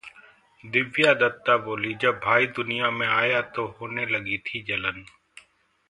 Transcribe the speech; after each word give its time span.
दिव्या 0.63 1.13
दत्ता 1.13 1.57
बोलीं- 1.57 1.97
जब 2.01 2.19
भाई 2.23 2.47
दुनिया 2.57 2.89
में 2.91 3.07
आया 3.07 3.41
तो 3.55 3.67
होने 3.81 4.05
लगी 4.07 4.37
थी 4.47 4.63
जलन 4.63 5.03